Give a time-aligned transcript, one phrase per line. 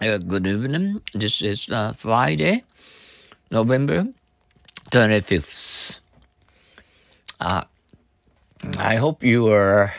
[0.00, 1.02] Uh, good evening.
[1.12, 2.62] This is uh, Friday,
[3.50, 4.06] November
[4.92, 5.98] 25th.
[7.40, 7.64] Uh,
[8.78, 9.92] I hope you are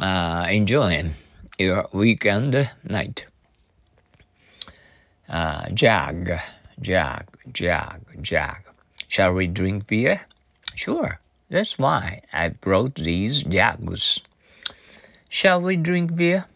[0.00, 1.16] uh, enjoying
[1.58, 3.26] your weekend night.
[5.28, 6.40] Uh, jag,
[6.80, 8.56] jag, jag, jag.
[9.08, 10.22] Shall we drink beer?
[10.74, 11.20] Sure.
[11.50, 14.20] That's why I brought these jugs.
[15.28, 16.46] Shall we drink beer?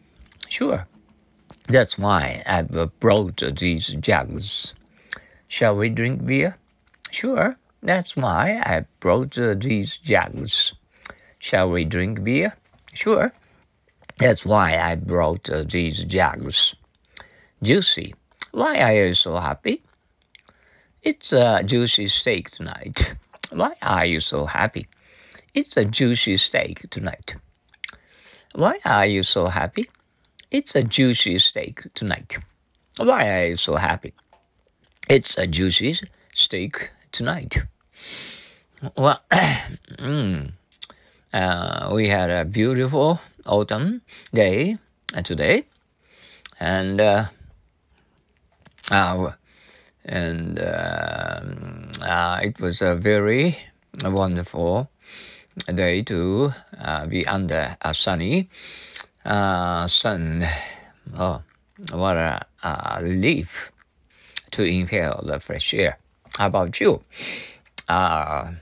[0.49, 0.87] Sure.
[1.71, 4.75] That's why I've brought these jugs.
[5.47, 6.57] Shall we drink beer?
[7.13, 7.57] Sure.
[7.81, 10.75] That's why I brought these jugs.
[11.39, 12.57] Shall we drink beer?
[12.93, 13.33] Sure.
[14.19, 16.75] That's why I brought these jugs.
[17.63, 18.17] Juicy.
[18.51, 19.85] Why are you so happy?
[21.03, 23.15] It's a juicy steak tonight.
[23.53, 24.89] Why are you so happy?
[25.55, 27.37] It's a juicy steak tonight.
[28.57, 29.89] Why are you so happy?
[30.51, 32.39] It's a juicy steak tonight.
[32.97, 34.15] Why are you so happy?
[35.09, 36.01] It's a juicy
[36.35, 37.63] steak tonight.
[38.97, 40.51] Well, mm,
[41.33, 44.03] uh, we had a beautiful autumn
[44.35, 44.79] day
[45.23, 45.67] today,
[46.59, 47.27] and uh,
[48.91, 49.31] uh,
[50.05, 51.43] and uh,
[52.03, 53.57] uh, it was a very
[54.03, 54.91] wonderful
[55.73, 58.49] day to uh, be under a sunny
[59.25, 60.49] uh, sun.
[61.17, 61.43] Oh,
[61.93, 63.73] what a, a relief
[64.53, 65.99] to inhale the fresh air.
[66.37, 67.03] How about you?
[67.89, 68.53] Uh,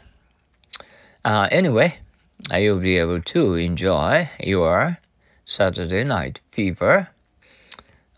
[1.25, 1.99] uh, anyway,
[2.53, 4.99] you'll be able to enjoy your
[5.45, 7.09] Saturday night fever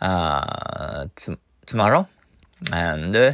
[0.00, 2.08] uh, t- tomorrow
[2.72, 3.32] and uh,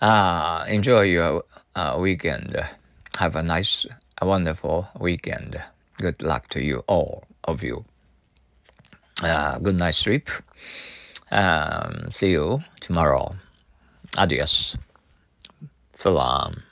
[0.00, 2.56] uh, enjoy your uh, weekend.
[3.18, 3.86] Have a nice,
[4.20, 5.60] a wonderful weekend.
[5.98, 7.84] Good luck to you, all of you.
[9.22, 10.28] Uh, good night sleep.
[11.30, 13.36] Um, see you tomorrow.
[14.18, 14.76] Adios.
[15.94, 16.62] Salam.